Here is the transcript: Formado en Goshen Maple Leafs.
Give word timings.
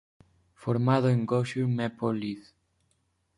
Formado 0.55 1.09
en 1.09 1.27
Goshen 1.27 1.75
Maple 1.75 2.13
Leafs. 2.19 2.55